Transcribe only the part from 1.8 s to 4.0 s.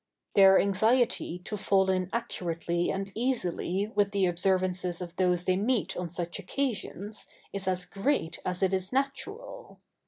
in accurately and easily